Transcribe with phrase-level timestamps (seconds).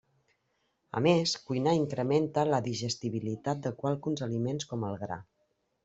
[0.99, 5.25] A més, cuinar incrementa la digestibilitat de qualcuns aliments com el gra.